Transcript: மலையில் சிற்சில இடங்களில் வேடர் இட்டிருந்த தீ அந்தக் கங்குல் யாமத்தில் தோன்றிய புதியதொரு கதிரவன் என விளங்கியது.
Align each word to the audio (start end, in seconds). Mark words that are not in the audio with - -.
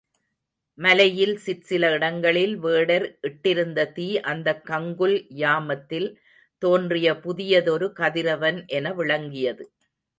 மலையில் 0.79 1.37
சிற்சில 1.37 1.91
இடங்களில் 1.91 2.55
வேடர் 2.57 3.05
இட்டிருந்த 3.21 3.85
தீ 3.91 4.07
அந்தக் 4.23 4.63
கங்குல் 4.69 5.15
யாமத்தில் 5.37 6.09
தோன்றிய 6.61 7.13
புதியதொரு 7.19 7.89
கதிரவன் 7.93 8.65
என 8.71 8.93
விளங்கியது. 8.93 9.65